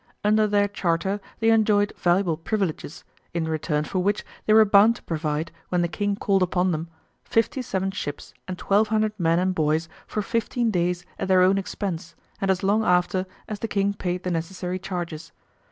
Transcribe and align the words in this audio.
Under 0.23 0.47
their 0.47 0.67
charter 0.67 1.21
they 1.41 1.51
enjoyed 1.51 1.93
valuable 1.95 2.35
privileges, 2.35 3.03
in 3.35 3.45
return 3.47 3.83
for 3.83 3.99
which 3.99 4.25
they 4.47 4.53
were 4.53 4.65
bound 4.65 4.95
to 4.95 5.03
provide, 5.03 5.51
when 5.69 5.83
the 5.83 5.87
King 5.87 6.15
called 6.15 6.41
upon 6.41 6.71
them, 6.71 6.89
fifty 7.23 7.61
seven 7.61 7.91
ships 7.91 8.33
and 8.47 8.57
twelve 8.57 8.87
hundred 8.87 9.13
men 9.19 9.37
and 9.37 9.53
boys 9.53 9.89
for 10.07 10.23
fifteen 10.23 10.71
days 10.71 11.05
at 11.19 11.27
their 11.27 11.43
own 11.43 11.59
expense, 11.59 12.15
and 12.41 12.49
as 12.49 12.63
long 12.63 12.83
after 12.83 13.27
as 13.47 13.59
the 13.59 13.67
King 13.67 13.93
paid 13.93 14.23
the 14.23 14.31
necessary 14.31 14.79
charges. 14.79 15.31